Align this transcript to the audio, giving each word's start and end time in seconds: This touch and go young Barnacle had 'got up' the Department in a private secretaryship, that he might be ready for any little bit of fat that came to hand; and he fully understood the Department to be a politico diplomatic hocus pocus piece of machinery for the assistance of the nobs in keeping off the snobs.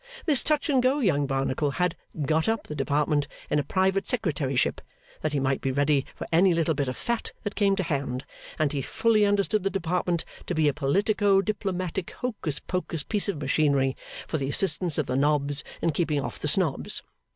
This 0.25 0.43
touch 0.43 0.67
and 0.67 0.81
go 0.81 0.97
young 0.97 1.27
Barnacle 1.27 1.69
had 1.77 1.95
'got 2.25 2.49
up' 2.49 2.63
the 2.63 2.73
Department 2.73 3.27
in 3.51 3.59
a 3.59 3.63
private 3.63 4.07
secretaryship, 4.07 4.81
that 5.21 5.33
he 5.33 5.39
might 5.39 5.61
be 5.61 5.71
ready 5.71 6.07
for 6.15 6.25
any 6.31 6.55
little 6.55 6.73
bit 6.73 6.87
of 6.87 6.97
fat 6.97 7.31
that 7.43 7.53
came 7.53 7.75
to 7.75 7.83
hand; 7.83 8.25
and 8.57 8.71
he 8.73 8.81
fully 8.81 9.27
understood 9.27 9.61
the 9.61 9.69
Department 9.69 10.25
to 10.47 10.55
be 10.55 10.67
a 10.67 10.73
politico 10.73 11.39
diplomatic 11.39 12.09
hocus 12.13 12.59
pocus 12.59 13.03
piece 13.03 13.29
of 13.29 13.39
machinery 13.39 13.95
for 14.27 14.39
the 14.39 14.49
assistance 14.49 14.97
of 14.97 15.05
the 15.05 15.15
nobs 15.15 15.63
in 15.83 15.91
keeping 15.91 16.19
off 16.19 16.39
the 16.39 16.47
snobs. 16.47 17.03